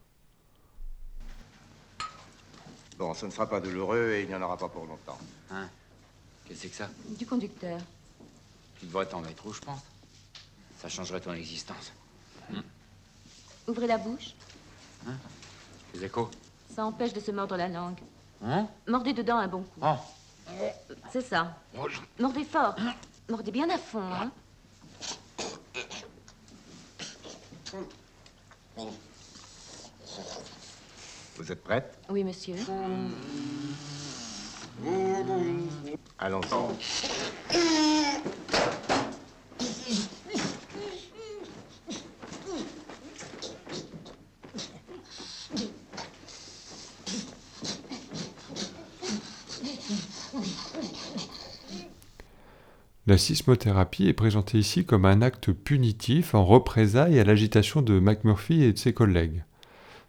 Bon, 2.97 3.13
ce 3.13 3.27
ne 3.27 3.31
sera 3.31 3.47
pas 3.47 3.61
douloureux 3.61 4.13
et 4.15 4.23
il 4.23 4.29
n'y 4.29 4.35
en 4.35 4.41
aura 4.41 4.57
pas 4.57 4.71
pour 4.71 4.87
longtemps. 4.87 5.19
Hein? 5.51 5.69
Qu'est-ce 6.47 6.63
que 6.63 6.63
c'est 6.63 6.69
que 6.71 6.77
ça? 6.77 6.89
Du 7.19 7.27
conducteur. 7.27 7.79
Tu 8.81 8.87
devrais 8.87 9.05
t'en 9.05 9.21
mettre 9.21 9.45
où, 9.45 9.53
je 9.53 9.61
pense? 9.61 9.83
Ça 10.79 10.89
changerait 10.89 11.21
ton 11.21 11.35
existence. 11.35 11.93
Ouvrez 13.67 13.87
la 13.87 13.99
bouche. 13.99 14.33
Les 15.93 16.05
échos? 16.05 16.31
Ça 16.75 16.87
empêche 16.87 17.13
de 17.13 17.21
se 17.21 17.33
mordre 17.33 17.59
la 17.59 17.69
langue. 17.69 17.99
Hein? 18.43 18.67
Mordez 18.87 19.13
dedans 19.13 19.37
un 19.37 19.49
bon 19.49 19.61
coup. 19.61 19.81
Oh 19.83 19.97
C'est 21.11 21.21
ça. 21.21 21.55
Mordez 22.19 22.45
fort. 22.45 22.77
Mordez 23.29 23.51
bien 23.51 23.69
à 23.69 23.77
fond, 23.77 24.01
hein. 24.11 24.31
Vous 31.37 31.53
êtes 31.53 31.63
prête? 31.63 31.99
Oui, 32.09 32.25
monsieur. 32.25 32.55
Allons-y. 36.19 37.68
La 53.09 53.17
sismothérapie 53.17 54.07
est 54.07 54.13
présentée 54.13 54.59
ici 54.59 54.85
comme 54.85 55.07
un 55.07 55.23
acte 55.23 55.51
punitif 55.51 56.35
en 56.35 56.45
représailles 56.45 57.19
à 57.19 57.25
l'agitation 57.25 57.81
de 57.81 58.01
McMurphy 58.01 58.63
et 58.63 58.75
de 58.75 58.77
ses 58.77 58.93
collègues. 58.93 59.45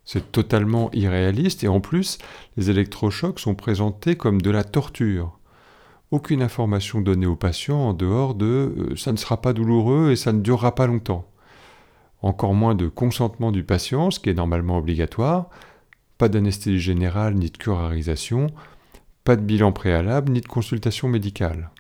C'est 0.04 0.34
totalement 0.34 0.92
irréaliste 0.92 1.64
et 1.64 1.70
en 1.70 1.80
plus, 1.80 2.18
les 2.58 2.70
électrochocs 2.70 3.40
sont 3.40 3.56
présentés 3.56 4.18
comme 4.18 4.42
de 4.42 4.52
la 4.52 4.66
torture. 4.66 5.40
Aucune 6.12 6.42
information 6.42 7.00
donnée 7.00 7.26
au 7.26 7.38
patient 7.38 7.78
en 7.78 7.94
dehors 7.94 8.36
de 8.36 8.76
euh, 8.78 8.96
ça 8.98 9.14
ne 9.14 9.18
sera 9.18 9.42
pas 9.42 9.54
douloureux 9.54 10.12
et 10.12 10.18
ça 10.18 10.34
ne 10.34 10.42
durera 10.42 10.76
pas 10.76 10.88
longtemps. 10.88 11.26
Encore 12.22 12.54
moins 12.54 12.76
de 12.76 12.90
consentement 12.90 13.54
du 13.54 13.64
patient, 13.64 14.12
ce 14.12 14.20
qui 14.20 14.30
est 14.30 14.34
normalement 14.34 14.78
obligatoire, 14.78 15.50
pas 16.18 16.28
d'anesthésie 16.28 16.82
générale 16.82 17.36
ni 17.36 17.50
de 17.50 17.58
curarisation, 17.58 18.48
pas 19.24 19.38
de 19.38 19.42
bilan 19.42 19.72
préalable 19.72 20.34
ni 20.34 20.42
de 20.42 20.48
consultation 20.48 21.08
médicale. 21.08 21.72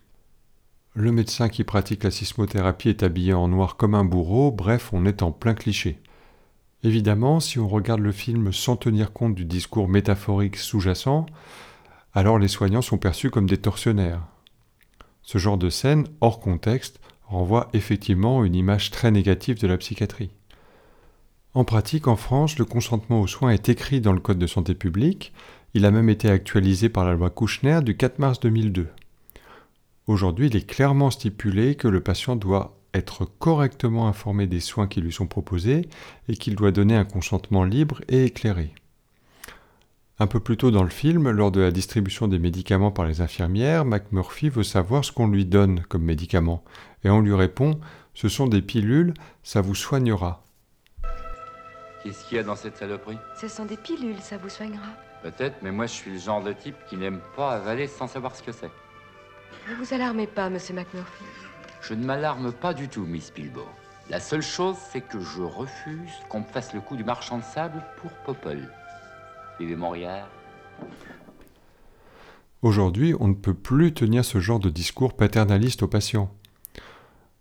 Le 0.96 1.12
médecin 1.12 1.50
qui 1.50 1.63
pratique 1.63 2.03
la 2.03 2.12
sismothérapie 2.12 2.89
est 2.89 3.03
habillé 3.03 3.34
en 3.34 3.48
noir 3.48 3.77
comme 3.77 3.93
un 3.93 4.03
bourreau, 4.03 4.51
bref, 4.51 4.89
on 4.91 5.05
est 5.05 5.22
en 5.22 5.31
plein 5.31 5.53
cliché. 5.53 6.00
Évidemment, 6.84 7.39
si 7.39 7.60
on 7.60 7.67
regarde 7.67 8.00
le 8.00 8.12
film 8.12 8.51
sans 8.51 8.75
tenir 8.75 9.13
compte 9.13 9.36
du 9.36 9.46
discours 9.46 9.88
métaphorique 9.88 10.58
sous-jacent, 10.58 11.25
alors 12.13 12.39
les 12.39 12.48
soignants 12.48 12.81
sont 12.81 12.98
perçus 12.98 13.29
comme 13.29 13.48
des 13.48 13.58
tortionnaires. 13.58 14.22
Ce 15.22 15.38
genre 15.38 15.58
de 15.58 15.69
scène, 15.69 16.08
hors 16.22 16.39
contexte, 16.39 17.00
renvoie 17.27 17.69
effectivement 17.74 18.43
une 18.43 18.55
image 18.55 18.89
très 18.89 19.12
négative 19.12 19.60
de 19.60 19.67
la 19.67 19.77
psychiatrie. 19.77 20.31
En 21.53 21.65
pratique, 21.65 22.08
en 22.08 22.15
France, 22.15 22.58
le 22.58 22.65
consentement 22.65 23.22
aux 23.22 23.27
soins 23.27 23.51
est 23.51 23.69
écrit 23.69 24.01
dans 24.01 24.13
le 24.13 24.19
Code 24.19 24.39
de 24.39 24.48
santé 24.48 24.74
publique, 24.74 25.34
il 25.75 25.86
a 25.86 25.91
même 25.91 26.10
été 26.10 26.29
actualisé 26.29 26.89
par 26.89 27.05
la 27.05 27.13
loi 27.13 27.29
Kouchner 27.29 27.81
du 27.84 27.96
4 27.96 28.17
mars 28.17 28.39
2002. 28.39 28.88
Aujourd'hui, 30.10 30.48
il 30.48 30.56
est 30.56 30.68
clairement 30.68 31.12
stipulé 31.12 31.75
que 31.75 31.88
le 31.88 32.01
patient 32.01 32.36
doit 32.36 32.75
être 32.96 33.25
correctement 33.25 34.08
informé 34.08 34.48
des 34.48 34.60
soins 34.60 34.88
qui 34.88 35.01
lui 35.01 35.12
sont 35.12 35.28
proposés 35.28 35.88
et 36.28 36.36
qu'il 36.36 36.56
doit 36.56 36.72
donner 36.72 36.96
un 36.96 37.06
consentement 37.06 37.63
libre 37.63 38.01
et 38.08 38.25
éclairé. 38.25 38.74
Un 40.18 40.25
peu 40.25 40.39
plus 40.39 40.58
tôt 40.58 40.72
dans 40.72 40.82
le 40.82 40.89
film, 40.89 41.30
lors 41.30 41.51
de 41.51 41.62
la 41.62 41.70
distribution 41.70 42.28
des 42.28 42.39
médicaments 42.39 42.89
par 42.89 43.06
les 43.06 43.22
infirmières, 43.22 43.86
McMurphy 43.86 44.50
veut 44.50 44.63
savoir 44.63 45.06
ce 45.06 45.12
qu'on 45.12 45.28
lui 45.28 45.46
donne 45.46 45.82
comme 45.82 46.06
médicament, 46.06 46.63
et 47.04 47.12
on 47.12 47.22
lui 47.22 47.36
répond 47.36 47.80
Ce 48.16 48.30
sont 48.30 48.48
des 48.48 48.63
pilules, 48.63 49.13
ça 49.44 49.62
vous 49.62 49.75
soignera. 49.75 50.44
Qu'est-ce 52.04 52.28
qu'il 52.28 52.38
y 52.38 52.39
a 52.39 52.44
dans 52.44 52.56
cette 52.56 52.78
saloperie? 52.78 53.20
Ce 53.39 53.48
sont 53.48 53.66
des 53.66 53.78
pilules, 53.78 54.20
ça 54.22 54.38
vous 54.38 54.50
soignera. 54.50 54.89
Peut-être, 55.22 55.58
mais 55.62 55.72
moi 55.72 55.86
je 55.86 55.94
suis 55.94 56.10
le 56.10 56.18
genre 56.18 56.44
de 56.44 56.54
type 56.54 56.78
qui 56.89 56.98
n'aime 56.98 57.22
pas 57.36 57.51
avaler 57.51 57.86
sans 57.86 58.08
savoir 58.08 58.36
ce 58.36 58.42
que 58.42 58.51
c'est. 58.51 58.72
Ne 59.69 59.75
vous 59.75 59.93
alarmez 59.93 60.25
pas, 60.25 60.49
monsieur 60.49 60.73
McMurphy. 60.73 61.23
Je 61.81 61.93
ne 61.93 62.03
m'alarme 62.03 62.51
pas 62.51 62.73
du 62.73 62.88
tout, 62.88 63.03
Miss 63.03 63.31
Bilbo. 63.31 63.61
La 64.09 64.19
seule 64.19 64.41
chose, 64.41 64.75
c'est 64.91 65.01
que 65.01 65.19
je 65.19 65.43
refuse 65.43 66.11
qu'on 66.27 66.39
me 66.39 66.45
fasse 66.45 66.73
le 66.73 66.81
coup 66.81 66.95
du 66.95 67.03
marchand 67.03 67.38
de 67.38 67.43
sable 67.43 67.83
pour 67.97 68.11
Popol. 68.25 68.67
Vivez 69.59 69.75
Montréal. 69.75 70.25
Aujourd'hui, 72.63 73.13
on 73.19 73.27
ne 73.27 73.35
peut 73.35 73.53
plus 73.53 73.93
tenir 73.93 74.25
ce 74.25 74.39
genre 74.39 74.59
de 74.59 74.71
discours 74.71 75.15
paternaliste 75.15 75.83
aux 75.83 75.88
patients. 75.88 76.33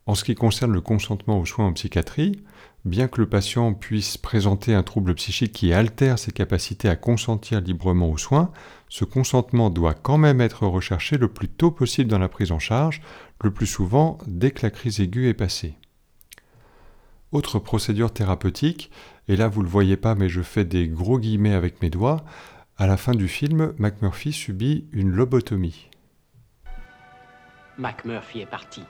En 0.04 0.14
ce 0.14 0.24
qui 0.24 0.34
concerne 0.34 0.72
le 0.72 0.82
consentement 0.82 1.40
aux 1.40 1.46
soins 1.46 1.66
en 1.66 1.72
psychiatrie, 1.72 2.44
bien 2.84 3.08
que 3.08 3.20
le 3.20 3.28
patient 3.28 3.74
puisse 3.74 4.16
présenter 4.16 4.74
un 4.74 4.82
trouble 4.82 5.14
psychique 5.14 5.52
qui 5.52 5.72
altère 5.72 6.18
ses 6.18 6.32
capacités 6.32 6.88
à 6.88 6.96
consentir 6.96 7.60
librement 7.60 8.10
aux 8.10 8.18
soins, 8.18 8.50
ce 8.88 9.04
consentement 9.04 9.70
doit 9.70 9.94
quand 9.94 10.18
même 10.18 10.40
être 10.40 10.66
recherché 10.66 11.18
le 11.18 11.28
plus 11.28 11.48
tôt 11.48 11.70
possible 11.70 12.10
dans 12.10 12.18
la 12.18 12.28
prise 12.28 12.52
en 12.52 12.58
charge, 12.58 13.02
le 13.42 13.52
plus 13.52 13.66
souvent 13.66 14.18
dès 14.26 14.50
que 14.50 14.64
la 14.64 14.70
crise 14.70 15.00
aiguë 15.00 15.28
est 15.28 15.34
passée. 15.34 15.74
Autre 17.30 17.58
procédure 17.58 18.12
thérapeutique, 18.12 18.90
et 19.28 19.36
là 19.36 19.48
vous 19.48 19.60
ne 19.60 19.66
le 19.66 19.70
voyez 19.70 19.96
pas 19.96 20.14
mais 20.14 20.28
je 20.28 20.40
fais 20.40 20.64
des 20.64 20.88
gros 20.88 21.18
guillemets 21.18 21.54
avec 21.54 21.82
mes 21.82 21.90
doigts, 21.90 22.24
à 22.78 22.86
la 22.86 22.96
fin 22.96 23.12
du 23.12 23.28
film, 23.28 23.74
McMurphy 23.78 24.32
subit 24.32 24.88
une 24.92 25.10
lobotomie. 25.10 25.90
McMurphy 27.76 28.40
est 28.40 28.46
parti. 28.46 28.82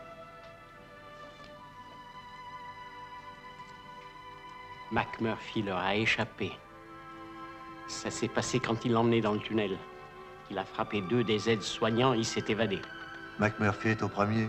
McMurphy 4.91 5.63
leur 5.63 5.79
a 5.79 5.97
échappé. 5.97 6.53
Ça 7.89 8.11
s'est 8.11 8.29
passé 8.29 8.61
quand 8.61 8.85
il 8.85 8.93
l'emmenait 8.93 9.21
dans 9.21 9.35
le 9.35 9.41
tunnel. 9.41 9.77
Il 10.51 10.59
a 10.59 10.65
frappé 10.65 11.03
deux 11.03 11.25
des 11.25 11.51
aides-soignants, 11.51 12.15
il 12.15 12.25
s'est 12.25 12.45
évadé. 12.49 12.79
McMurphy 13.39 13.89
est 13.89 14.03
au 14.03 14.09
premier. 14.09 14.49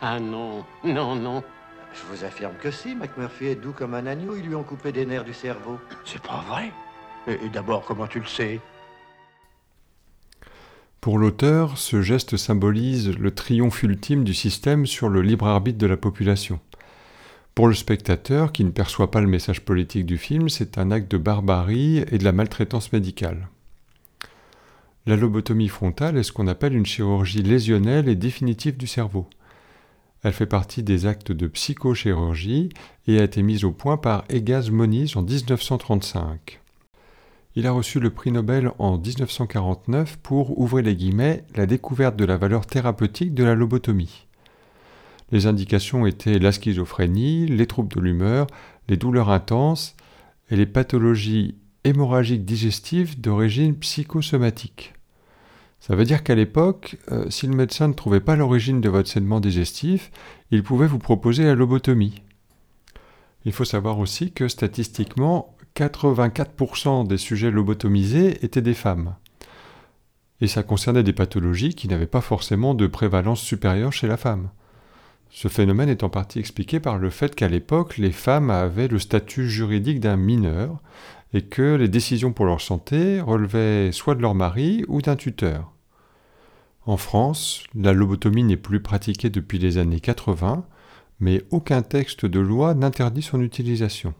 Ah 0.00 0.20
non, 0.20 0.64
non, 0.84 1.16
non. 1.16 1.42
Je 1.92 2.02
vous 2.10 2.24
affirme 2.24 2.54
que 2.60 2.70
si, 2.70 2.94
McMurphy 2.94 3.46
est 3.46 3.56
doux 3.56 3.72
comme 3.72 3.94
un 3.94 4.06
agneau, 4.06 4.36
ils 4.36 4.44
lui 4.44 4.54
ont 4.54 4.62
coupé 4.62 4.92
des 4.92 5.06
nerfs 5.06 5.24
du 5.24 5.34
cerveau. 5.34 5.78
C'est 6.04 6.22
pas 6.22 6.44
vrai. 6.48 6.72
Et, 7.26 7.46
et 7.46 7.48
d'abord, 7.48 7.84
comment 7.84 8.06
tu 8.06 8.20
le 8.20 8.26
sais? 8.26 8.60
Pour 11.00 11.18
l'auteur, 11.18 11.78
ce 11.78 12.02
geste 12.02 12.36
symbolise 12.36 13.16
le 13.16 13.34
triomphe 13.34 13.82
ultime 13.82 14.24
du 14.24 14.34
système 14.34 14.84
sur 14.84 15.08
le 15.08 15.22
libre 15.22 15.46
arbitre 15.46 15.78
de 15.78 15.86
la 15.86 15.96
population. 15.96 16.60
Pour 17.58 17.66
le 17.66 17.74
spectateur, 17.74 18.52
qui 18.52 18.62
ne 18.62 18.70
perçoit 18.70 19.10
pas 19.10 19.20
le 19.20 19.26
message 19.26 19.62
politique 19.62 20.06
du 20.06 20.16
film, 20.16 20.48
c'est 20.48 20.78
un 20.78 20.92
acte 20.92 21.10
de 21.10 21.18
barbarie 21.18 22.04
et 22.08 22.16
de 22.16 22.22
la 22.22 22.30
maltraitance 22.30 22.92
médicale. 22.92 23.48
La 25.06 25.16
lobotomie 25.16 25.66
frontale 25.66 26.18
est 26.18 26.22
ce 26.22 26.30
qu'on 26.30 26.46
appelle 26.46 26.76
une 26.76 26.86
chirurgie 26.86 27.42
lésionnelle 27.42 28.08
et 28.08 28.14
définitive 28.14 28.76
du 28.76 28.86
cerveau. 28.86 29.26
Elle 30.22 30.34
fait 30.34 30.46
partie 30.46 30.84
des 30.84 31.06
actes 31.06 31.32
de 31.32 31.48
psychochirurgie 31.48 32.68
et 33.08 33.18
a 33.18 33.24
été 33.24 33.42
mise 33.42 33.64
au 33.64 33.72
point 33.72 33.96
par 33.96 34.24
Egaz 34.28 34.70
Moniz 34.70 35.16
en 35.16 35.22
1935. 35.22 36.60
Il 37.56 37.66
a 37.66 37.72
reçu 37.72 37.98
le 37.98 38.10
prix 38.10 38.30
Nobel 38.30 38.70
en 38.78 38.98
1949 38.98 40.18
pour, 40.18 40.60
ouvrir 40.60 40.84
les 40.84 40.94
guillemets, 40.94 41.42
la 41.56 41.66
découverte 41.66 42.14
de 42.14 42.24
la 42.24 42.36
valeur 42.36 42.66
thérapeutique 42.66 43.34
de 43.34 43.42
la 43.42 43.56
lobotomie. 43.56 44.27
Les 45.30 45.46
indications 45.46 46.06
étaient 46.06 46.38
la 46.38 46.52
schizophrénie, 46.52 47.46
les 47.46 47.66
troubles 47.66 47.94
de 47.94 48.00
l'humeur, 48.00 48.46
les 48.88 48.96
douleurs 48.96 49.30
intenses 49.30 49.94
et 50.50 50.56
les 50.56 50.66
pathologies 50.66 51.56
hémorragiques 51.84 52.44
digestives 52.44 53.20
d'origine 53.20 53.74
psychosomatique. 53.76 54.94
Ça 55.80 55.94
veut 55.94 56.04
dire 56.04 56.24
qu'à 56.24 56.34
l'époque, 56.34 56.96
euh, 57.12 57.30
si 57.30 57.46
le 57.46 57.54
médecin 57.54 57.88
ne 57.88 57.92
trouvait 57.92 58.20
pas 58.20 58.36
l'origine 58.36 58.80
de 58.80 58.88
votre 58.88 59.08
saignement 59.08 59.40
digestif, 59.40 60.10
il 60.50 60.62
pouvait 60.62 60.86
vous 60.86 60.98
proposer 60.98 61.44
la 61.44 61.54
lobotomie. 61.54 62.22
Il 63.44 63.52
faut 63.52 63.64
savoir 63.64 63.98
aussi 63.98 64.32
que 64.32 64.48
statistiquement, 64.48 65.54
84% 65.76 67.06
des 67.06 67.18
sujets 67.18 67.50
lobotomisés 67.50 68.44
étaient 68.44 68.62
des 68.62 68.74
femmes. 68.74 69.14
Et 70.40 70.48
ça 70.48 70.62
concernait 70.62 71.02
des 71.02 71.12
pathologies 71.12 71.74
qui 71.74 71.88
n'avaient 71.88 72.06
pas 72.06 72.20
forcément 72.20 72.74
de 72.74 72.86
prévalence 72.86 73.40
supérieure 73.40 73.92
chez 73.92 74.08
la 74.08 74.16
femme. 74.16 74.50
Ce 75.30 75.48
phénomène 75.48 75.88
est 75.88 76.02
en 76.02 76.08
partie 76.08 76.38
expliqué 76.38 76.80
par 76.80 76.98
le 76.98 77.10
fait 77.10 77.34
qu'à 77.34 77.48
l'époque, 77.48 77.98
les 77.98 78.12
femmes 78.12 78.50
avaient 78.50 78.88
le 78.88 78.98
statut 78.98 79.48
juridique 79.48 80.00
d'un 80.00 80.16
mineur 80.16 80.80
et 81.34 81.42
que 81.42 81.74
les 81.74 81.88
décisions 81.88 82.32
pour 82.32 82.46
leur 82.46 82.60
santé 82.60 83.20
relevaient 83.20 83.92
soit 83.92 84.14
de 84.14 84.22
leur 84.22 84.34
mari 84.34 84.84
ou 84.88 85.02
d'un 85.02 85.16
tuteur. 85.16 85.72
En 86.86 86.96
France, 86.96 87.64
la 87.74 87.92
lobotomie 87.92 88.44
n'est 88.44 88.56
plus 88.56 88.80
pratiquée 88.80 89.28
depuis 89.28 89.58
les 89.58 89.76
années 89.76 90.00
80, 90.00 90.64
mais 91.20 91.42
aucun 91.50 91.82
texte 91.82 92.24
de 92.24 92.40
loi 92.40 92.74
n'interdit 92.74 93.22
son 93.22 93.42
utilisation. 93.42 94.14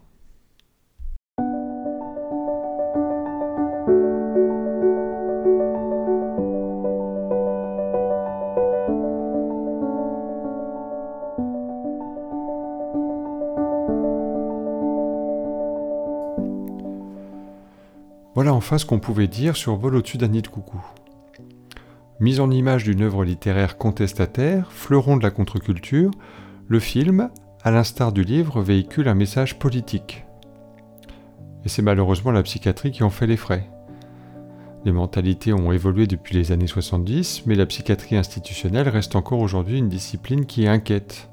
Voilà 18.39 18.53
enfin 18.53 18.77
ce 18.77 18.85
qu'on 18.85 18.99
pouvait 18.99 19.27
dire 19.27 19.57
sur 19.57 19.75
Vol 19.75 19.97
au-dessus 19.97 20.17
d'un 20.17 20.29
de 20.29 20.47
coucou. 20.47 20.81
Mise 22.21 22.39
en 22.39 22.49
image 22.49 22.85
d'une 22.85 23.01
œuvre 23.01 23.25
littéraire 23.25 23.77
contestataire, 23.77 24.71
fleuron 24.71 25.17
de 25.17 25.23
la 25.23 25.29
contre-culture, 25.29 26.11
le 26.69 26.79
film, 26.79 27.31
à 27.63 27.71
l'instar 27.71 28.13
du 28.13 28.23
livre, 28.23 28.61
véhicule 28.61 29.09
un 29.09 29.13
message 29.13 29.59
politique. 29.59 30.23
Et 31.65 31.67
c'est 31.67 31.81
malheureusement 31.81 32.31
la 32.31 32.43
psychiatrie 32.43 32.91
qui 32.91 33.03
en 33.03 33.09
fait 33.09 33.27
les 33.27 33.35
frais. 33.35 33.69
Les 34.85 34.93
mentalités 34.93 35.51
ont 35.51 35.73
évolué 35.73 36.07
depuis 36.07 36.33
les 36.37 36.53
années 36.53 36.65
70, 36.65 37.43
mais 37.45 37.55
la 37.55 37.65
psychiatrie 37.65 38.15
institutionnelle 38.15 38.87
reste 38.87 39.17
encore 39.17 39.39
aujourd'hui 39.39 39.79
une 39.79 39.89
discipline 39.89 40.45
qui 40.45 40.65
inquiète. 40.65 41.28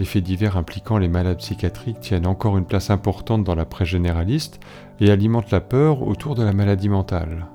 Les 0.00 0.06
faits 0.06 0.24
divers 0.24 0.56
impliquant 0.56 0.96
les 0.96 1.08
malades 1.08 1.36
psychiatriques 1.36 2.00
tiennent 2.00 2.26
encore 2.26 2.56
une 2.56 2.64
place 2.64 2.88
importante 2.88 3.44
dans 3.44 3.54
la 3.54 3.66
presse 3.66 3.88
généraliste 3.88 4.58
et 4.98 5.10
alimentent 5.10 5.50
la 5.50 5.60
peur 5.60 6.00
autour 6.00 6.34
de 6.34 6.42
la 6.42 6.54
maladie 6.54 6.88
mentale. 6.88 7.48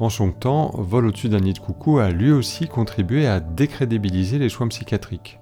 En 0.00 0.08
son 0.08 0.32
temps, 0.32 0.72
Vol 0.74 1.06
au-dessus 1.06 1.28
d'un 1.28 1.38
nid 1.38 1.52
de 1.52 1.60
coucou 1.60 2.00
a 2.00 2.10
lui 2.10 2.32
aussi 2.32 2.66
contribué 2.66 3.28
à 3.28 3.38
décrédibiliser 3.38 4.40
les 4.40 4.48
soins 4.48 4.66
psychiatriques. 4.66 5.38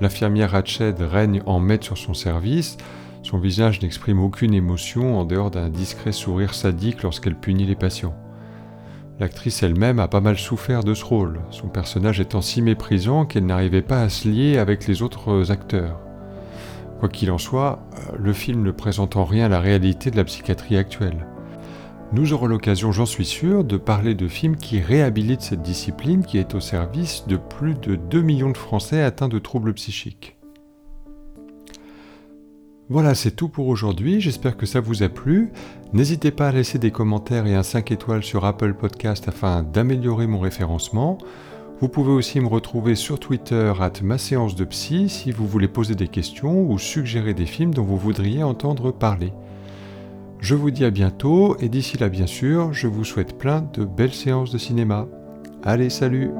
L'infirmière 0.00 0.50
Ratched 0.50 1.00
règne 1.02 1.40
en 1.46 1.60
maître 1.60 1.84
sur 1.84 1.96
son 1.96 2.14
service, 2.14 2.78
son 3.22 3.38
visage 3.38 3.80
n'exprime 3.80 4.18
aucune 4.18 4.54
émotion 4.54 5.20
en 5.20 5.24
dehors 5.24 5.52
d'un 5.52 5.68
discret 5.68 6.10
sourire 6.10 6.54
sadique 6.54 7.04
lorsqu'elle 7.04 7.36
punit 7.36 7.64
les 7.64 7.76
patients. 7.76 8.16
L'actrice 9.20 9.64
elle-même 9.64 9.98
a 9.98 10.06
pas 10.06 10.20
mal 10.20 10.38
souffert 10.38 10.84
de 10.84 10.94
ce 10.94 11.04
rôle, 11.04 11.40
son 11.50 11.66
personnage 11.66 12.20
étant 12.20 12.40
si 12.40 12.62
méprisant 12.62 13.26
qu'elle 13.26 13.46
n'arrivait 13.46 13.82
pas 13.82 14.02
à 14.02 14.08
se 14.08 14.28
lier 14.28 14.58
avec 14.58 14.86
les 14.86 15.02
autres 15.02 15.50
acteurs. 15.50 15.98
Quoi 17.00 17.08
qu'il 17.08 17.32
en 17.32 17.38
soit, 17.38 17.80
le 18.16 18.32
film 18.32 18.62
ne 18.62 18.70
présente 18.70 19.16
en 19.16 19.24
rien 19.24 19.48
la 19.48 19.58
réalité 19.58 20.12
de 20.12 20.16
la 20.16 20.24
psychiatrie 20.24 20.76
actuelle. 20.76 21.26
Nous 22.12 22.32
aurons 22.32 22.46
l'occasion, 22.46 22.92
j'en 22.92 23.06
suis 23.06 23.26
sûr, 23.26 23.64
de 23.64 23.76
parler 23.76 24.14
de 24.14 24.28
films 24.28 24.56
qui 24.56 24.80
réhabilitent 24.80 25.42
cette 25.42 25.62
discipline 25.62 26.24
qui 26.24 26.38
est 26.38 26.54
au 26.54 26.60
service 26.60 27.26
de 27.26 27.36
plus 27.36 27.74
de 27.74 27.96
2 27.96 28.22
millions 28.22 28.50
de 28.50 28.56
Français 28.56 29.02
atteints 29.02 29.28
de 29.28 29.38
troubles 29.38 29.74
psychiques. 29.74 30.37
Voilà, 32.90 33.14
c'est 33.14 33.32
tout 33.32 33.50
pour 33.50 33.68
aujourd'hui, 33.68 34.18
j'espère 34.18 34.56
que 34.56 34.64
ça 34.64 34.80
vous 34.80 35.02
a 35.02 35.10
plu. 35.10 35.52
N'hésitez 35.92 36.30
pas 36.30 36.48
à 36.48 36.52
laisser 36.52 36.78
des 36.78 36.90
commentaires 36.90 37.46
et 37.46 37.54
un 37.54 37.62
5 37.62 37.92
étoiles 37.92 38.22
sur 38.22 38.46
Apple 38.46 38.72
Podcast 38.72 39.28
afin 39.28 39.62
d'améliorer 39.62 40.26
mon 40.26 40.38
référencement. 40.38 41.18
Vous 41.80 41.88
pouvez 41.88 42.12
aussi 42.12 42.40
me 42.40 42.48
retrouver 42.48 42.94
sur 42.94 43.20
Twitter 43.20 43.74
at 43.78 43.92
ma 44.02 44.16
séance 44.16 44.54
de 44.54 44.64
psy 44.64 45.10
si 45.10 45.32
vous 45.32 45.46
voulez 45.46 45.68
poser 45.68 45.96
des 45.96 46.08
questions 46.08 46.62
ou 46.62 46.78
suggérer 46.78 47.34
des 47.34 47.44
films 47.44 47.74
dont 47.74 47.84
vous 47.84 47.98
voudriez 47.98 48.42
entendre 48.42 48.90
parler. 48.90 49.34
Je 50.40 50.54
vous 50.54 50.70
dis 50.70 50.86
à 50.86 50.90
bientôt 50.90 51.58
et 51.60 51.68
d'ici 51.68 51.98
là 51.98 52.08
bien 52.08 52.26
sûr, 52.26 52.72
je 52.72 52.86
vous 52.86 53.04
souhaite 53.04 53.36
plein 53.36 53.68
de 53.74 53.84
belles 53.84 54.14
séances 54.14 54.50
de 54.50 54.58
cinéma. 54.58 55.06
Allez, 55.62 55.90
salut 55.90 56.30